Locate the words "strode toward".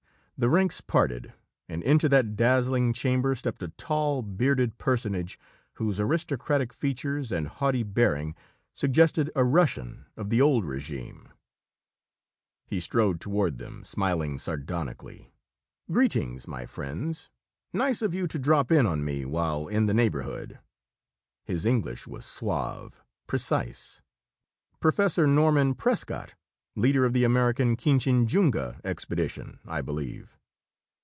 12.79-13.59